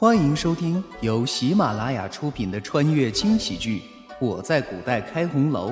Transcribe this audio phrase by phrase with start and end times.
[0.00, 3.82] 欢迎收听由喜马拉雅出品的穿越轻喜剧
[4.18, 5.70] 《我在古代开红楼》，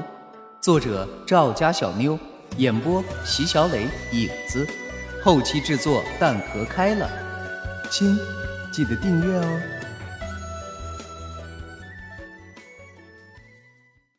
[0.60, 2.18] 作者赵家小妞，
[2.58, 4.66] 演播席小磊、影子，
[5.24, 7.08] 后期制作蛋壳开了。
[7.90, 8.18] 亲，
[8.70, 9.60] 记得订阅哦。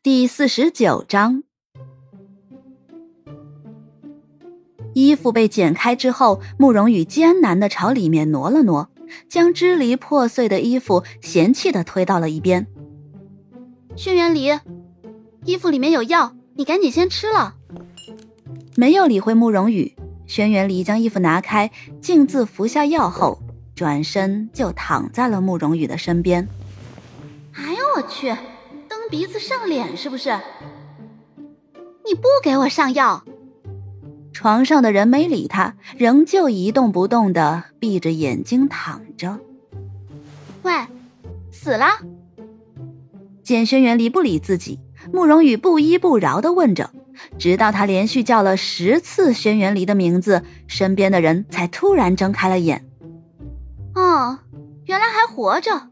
[0.02, 1.44] 第四十九章，
[4.92, 8.90] 衣服被剪开之后，慕容羽艰难的朝里面挪了挪。
[9.28, 12.66] 将支离破碎的衣服嫌弃的推到了一边。
[13.96, 14.58] 轩辕离，
[15.44, 17.54] 衣服里面有药，你赶紧先吃了。
[18.76, 19.94] 没有理会慕容羽，
[20.26, 21.70] 轩辕离将衣服拿开，
[22.00, 23.40] 径自服下药后，
[23.74, 26.48] 转身就躺在了慕容羽的身边。
[27.52, 28.28] 哎呦我去，
[28.88, 30.30] 蹬鼻子上脸是不是？
[32.06, 33.24] 你不给我上药！
[34.40, 39.38] 床上的人没理他，仍旧一动不动的闭着眼睛躺着。
[40.62, 40.72] 喂，
[41.52, 41.84] 死了！
[43.42, 44.80] 见轩辕离不理自己，
[45.12, 46.88] 慕容羽不依不饶的问着，
[47.38, 52.88] 直到他连续叫了十次轩辕离的名字，身边的人才突然睁开了眼。
[53.94, 54.38] 哦，
[54.86, 55.90] 原来还活着！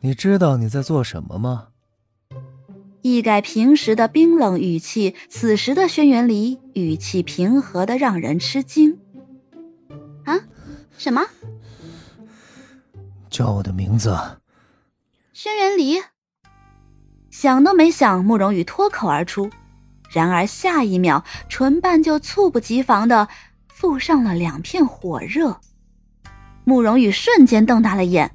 [0.00, 1.68] 你知道你在做什么吗？
[3.06, 8.98] 一改平时的冰冷语气，此时的轩辕离语气平和的让人吃惊。
[10.24, 10.40] 啊？
[10.96, 11.22] 什么？
[13.28, 14.16] 叫我的名字。
[15.34, 16.02] 轩辕离。
[17.30, 19.50] 想都没想，慕容羽脱口而出。
[20.08, 23.28] 然而下一秒，唇瓣就猝不及防的
[23.68, 25.60] 附上了两片火热。
[26.64, 28.34] 慕容羽瞬间瞪大了眼。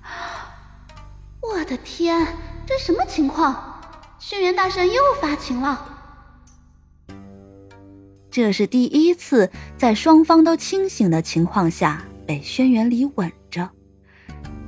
[1.42, 2.26] 我的天，
[2.64, 3.67] 这什么情况？
[4.18, 5.96] 轩辕大圣又发情了，
[8.30, 13.70] 这是第一次在双方都清醒的情况下被轩辕离吻着。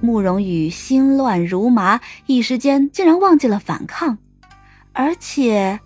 [0.00, 4.18] 慕容羽心乱如麻，一时间竟然忘记了反抗，
[4.92, 5.80] 而且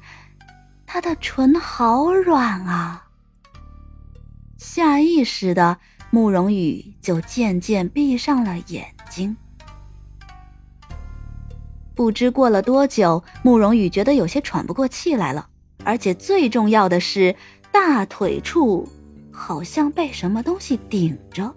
[0.87, 3.07] 他的唇好软啊！
[4.59, 5.79] 下意识的，
[6.11, 9.37] 慕容羽就渐渐闭上了眼睛。
[11.95, 15.47] 不知过了多久，慕容羽觉得有些喘不过气来了，
[15.85, 17.37] 而且最重要的是，
[17.71, 18.89] 大腿处
[19.31, 21.55] 好像被什么东西顶着。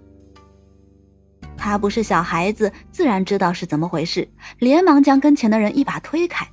[1.57, 6.47] 他不是小孩子，自然知道是怎么回事，连忙将跟前的人一把推开。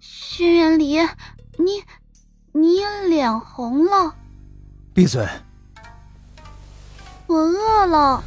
[0.00, 0.98] 轩辕离，
[1.58, 1.82] 你
[2.52, 4.14] 你脸红了，
[4.94, 5.26] 闭嘴！
[7.26, 8.24] 我饿了，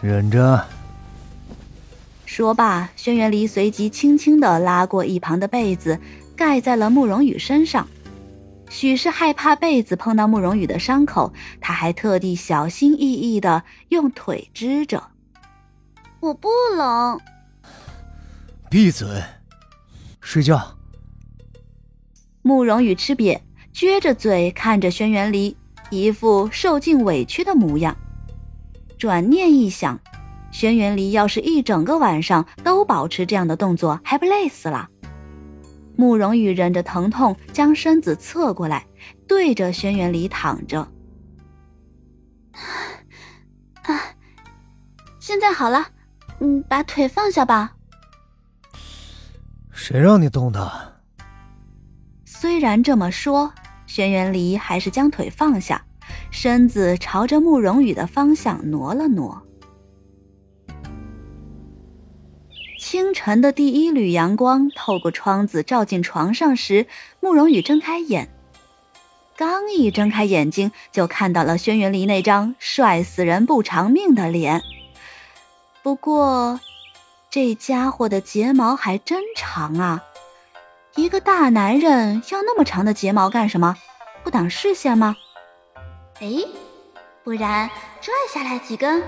[0.00, 0.66] 忍着。
[2.34, 6.00] 说罢，轩辕离随即轻轻的拉过一旁的被子，
[6.34, 7.86] 盖在了慕容羽身上。
[8.70, 15.08] 许是害怕被子碰到慕容羽的伤口，他还特地小心翼翼的用腿支着。
[16.20, 17.20] 我不冷。
[18.70, 19.06] 闭嘴，
[20.22, 20.78] 睡觉。
[22.40, 23.40] 慕容羽吃瘪，
[23.74, 25.54] 撅着嘴看着轩辕离，
[25.90, 27.94] 一副受尽委屈的模样。
[28.96, 30.00] 转念一想。
[30.52, 34.88] 轩辕离要是一整个晚上都保持这样的动作，还不累死了？
[35.96, 38.86] 慕容羽忍着疼痛，将身子侧过来，
[39.26, 40.86] 对着轩辕离躺着。
[43.82, 44.00] 啊，
[45.18, 45.86] 现在好了，
[46.40, 47.72] 嗯，把腿放下吧。
[49.72, 50.70] 谁让你动的？
[52.24, 53.52] 虽然这么说，
[53.86, 55.84] 轩辕离还是将腿放下，
[56.30, 59.42] 身子朝着慕容羽的方向挪了挪。
[62.92, 66.86] 清晨的第一缕阳光透过窗子照进床上时，
[67.20, 68.28] 慕容羽睁开眼。
[69.34, 74.62] 刚一睁开眼睛，就看到了轩辕离那张帅死人不偿命的脸。
[75.82, 76.60] 不过，
[77.30, 80.04] 这家伙的睫毛还真长啊！
[80.94, 83.74] 一个大男人要那么长的睫毛干什么？
[84.22, 85.16] 不挡视线吗？
[86.20, 86.44] 哎，
[87.24, 87.70] 不然
[88.02, 89.02] 拽下来几根。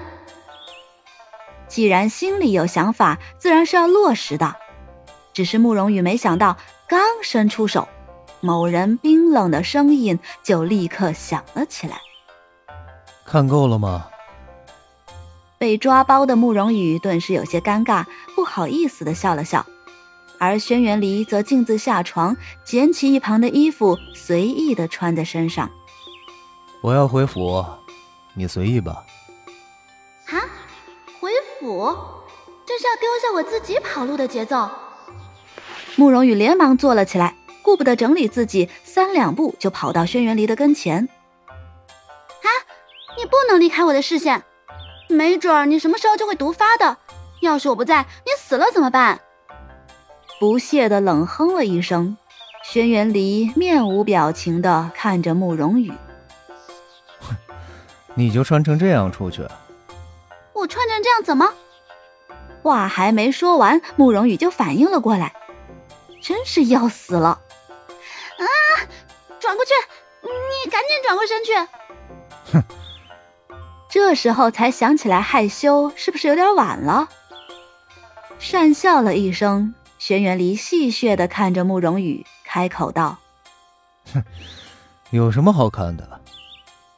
[1.75, 4.55] 既然心里有想法，自然是要落实的。
[5.33, 6.57] 只是慕容羽没想到，
[6.87, 7.89] 刚伸出手，
[8.41, 11.97] 某人冰冷的声音就立刻响了起来
[13.27, 14.07] ：“看够了吗？”
[15.59, 18.05] 被抓包的慕容羽顿时有些尴尬，
[18.37, 19.67] 不好意思的笑了笑。
[20.39, 25.69] 而轩辕离则径自下床，捡起一旁的衣服，随意的穿在身上。
[26.83, 27.67] 我要回府，
[28.35, 29.05] 你随意吧。
[31.75, 31.93] 府，
[32.65, 34.71] 这是要丢下我自己跑路的节奏。
[35.97, 41.09] 慕容羽连忙坐了起来，顾不得整理自己，三两步就跑到轩辕离的跟前。
[41.49, 42.49] 啊，
[43.17, 44.45] 你你不能离开我的视线，
[45.09, 46.99] 没准儿你什么时候就会毒发的。
[47.41, 49.19] 要是我不在，你死了怎么办？
[50.39, 52.19] 不屑的冷哼了一声，
[52.63, 55.91] 轩辕离面无表情的看着慕容羽。
[58.15, 59.43] 你就穿成这样出去？
[60.53, 61.51] 我穿成这样怎么？
[62.65, 65.35] 话还没说完，慕容羽就反应了过来，
[66.23, 67.29] 真是要死了！
[67.29, 68.47] 啊！
[69.39, 69.73] 转过去，
[70.23, 71.53] 你赶紧转过身去。
[72.55, 72.65] 哼！
[73.91, 77.07] 这时候才想起来害羞，是不是有点晚了？
[78.41, 83.19] 讪笑了一声，轩辕离戏谑的看着慕容羽，开口道
[84.15, 84.25] ：“哼，
[85.11, 86.09] 有什么好看的？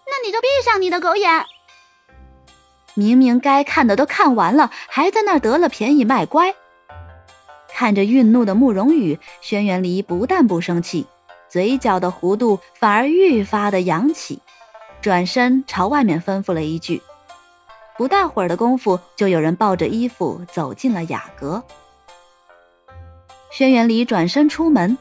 [0.06, 1.44] 那你就闭上你的狗眼。”
[2.96, 6.54] 明明该看的都看完了，还在那儿得了便宜卖乖。
[7.68, 11.06] 看着愠怒的慕容羽，轩辕离不但不生气，
[11.48, 14.40] 嘴角的弧度反而愈发的扬起，
[15.02, 17.02] 转身朝外面吩咐了一句。
[17.98, 21.62] 不大会儿的功夫，就有人抱着衣服走进了雅阁。
[23.50, 24.96] 轩辕离转身出门，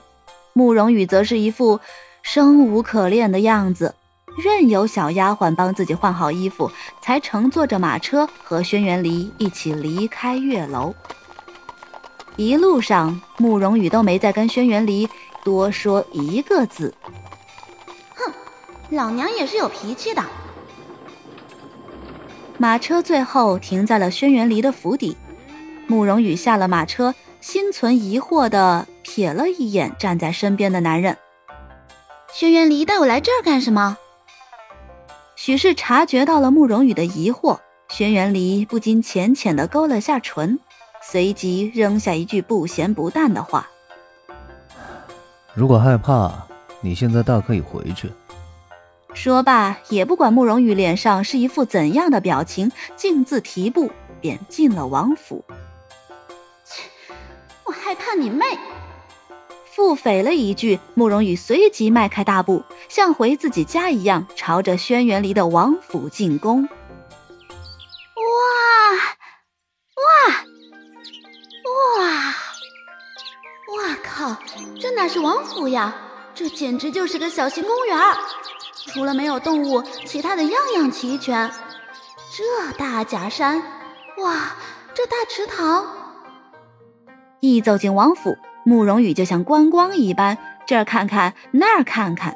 [0.51, 1.79] 慕容羽则是一副
[2.23, 3.95] 生无可恋的样子。
[4.37, 6.69] 任由小丫鬟帮自己换好衣服，
[7.01, 10.93] 才乘坐着马车和轩辕离一起离开月楼。
[12.35, 15.09] 一路上，慕容羽都没再跟轩辕离
[15.43, 16.93] 多说一个字。
[18.15, 18.33] 哼，
[18.89, 20.21] 老娘也是有脾气的。
[22.57, 25.15] 马车最后停在了轩辕离的府邸，
[25.87, 31.17] 慕容羽下了马车，心存疑惑的瞥了一眼站在身边的男人。
[32.33, 33.97] 轩辕离带我来这儿干什么？
[35.45, 40.57] 许是察觉到了慕容羽的疑惑，轩辕离不禁浅浅的勾了下唇，
[41.03, 43.69] 随即扔下一句不咸不淡的话
[45.53, 46.33] ：“如果害怕，
[46.81, 48.11] 你现在大可以回去。”
[49.13, 55.45] 说罢，也不管慕容羽脸上是一副怎样的表情，径自提步便进了王府。
[56.65, 56.89] 切，
[57.67, 58.45] 我害怕你妹！
[59.75, 66.63] 腹诽了一句，慕容羽随即迈开大步，像回自己家一样，朝着轩辕离的王府进攻。
[68.15, 68.21] 哇
[69.97, 70.03] 哇
[71.99, 72.33] 哇！
[73.75, 74.37] 哇靠！
[74.79, 75.93] 这哪是王府呀？
[76.33, 77.99] 这简直就是个小型公园
[78.93, 81.51] 除了没有动物，其他的样样齐全。
[82.31, 83.61] 这大假山，
[84.19, 84.55] 哇！
[84.93, 85.85] 这大池塘。
[87.41, 88.37] 一走进王府。
[88.65, 92.35] 慕容羽就像观光一般，这儿看看，那儿看看，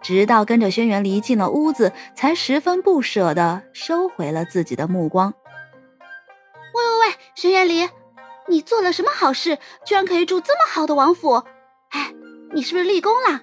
[0.00, 5.34] 直到跟着轩辕离进了屋子，才十分不舍地收回了自己的目光。
[6.72, 7.88] 喂喂喂，轩辕离，
[8.46, 11.42] 你做了什么好事，居然可以住这么好的王府？
[11.90, 12.14] 哎，
[12.54, 13.42] 你是不是立功了？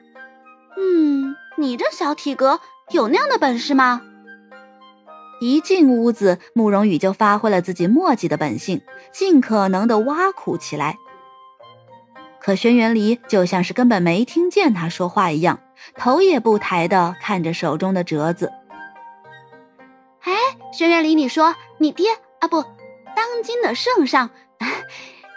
[0.77, 4.01] 嗯，你这小体格有那样的本事吗？
[5.41, 8.81] 一进屋子，慕容羽就发挥了自己墨迹的本性，
[9.11, 10.95] 尽可能的挖苦起来。
[12.45, 15.61] 可轩辕离就像是根本没听见他说话一样，
[15.97, 18.51] 头也不抬的看着手中的折子。
[20.21, 20.31] 哎，
[20.71, 22.05] 轩辕离，你说你爹
[22.41, 22.61] 啊不，
[23.15, 24.29] 当今的圣上，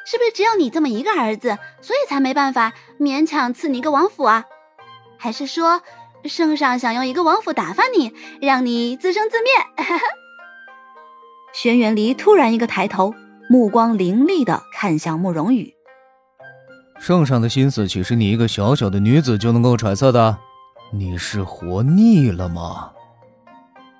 [0.05, 4.45] 是不是只有你这么一个儿子，所以才没办法勉强赐你一个王府啊？
[5.17, 5.81] 还是说
[6.25, 9.51] 圣上想用一个王府打发你，让你自生自灭？
[11.55, 13.15] 轩辕离突然一个抬头，
[13.49, 15.78] 目光凌厉的看向慕容羽。
[16.99, 20.39] 圣上的心思岂是你一个小小的女子就能够揣测的？
[20.93, 22.93] 你是活腻了吗？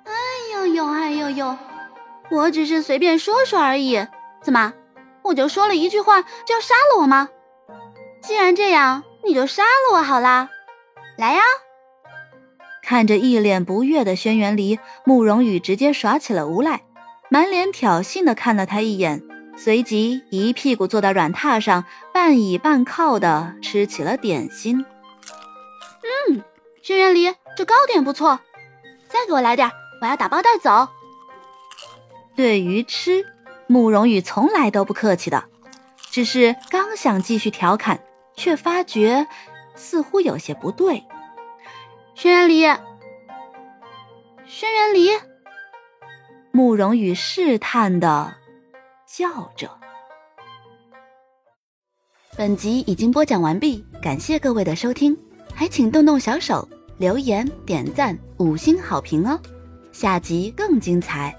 [0.05, 0.11] 哎
[0.53, 1.57] 呦呦，哎呦呦，
[2.31, 4.07] 我只是随便说说而已。
[4.43, 4.73] 怎么，
[5.23, 7.29] 我就说了一句话就要杀了我吗？
[8.21, 10.49] 既然这样，你就杀了我好啦！
[11.17, 11.41] 来呀！
[12.83, 16.81] 看着一脸不悦的轩辕离，慕容羽直接耍起了无赖，
[17.29, 19.23] 满脸挑衅的看了他一眼。
[19.61, 24.85] 随即一屁股坐到软榻上，半倚半靠的吃起了点心。
[26.29, 26.41] 嗯，
[26.81, 28.39] 轩辕离，这糕点不错，
[29.09, 29.69] 再给我来点，
[30.01, 30.87] 我要打包带走。
[32.37, 33.25] 对于吃，
[33.67, 35.43] 慕容羽从来都不客气的，
[36.09, 37.99] 只是刚想继续调侃，
[38.37, 39.27] 却发觉
[39.75, 41.03] 似乎有些不对。
[42.15, 42.61] 轩辕离，
[44.45, 45.09] 轩辕离，
[46.51, 48.38] 慕容羽试探的。
[49.09, 49.67] 笑着。
[52.37, 55.17] 本集已经播讲完毕，感谢各位的收听，
[55.51, 59.41] 还请动动小手留言、点赞、五星好评哦！
[59.91, 61.35] 下集更精彩。